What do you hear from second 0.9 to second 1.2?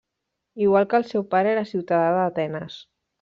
que el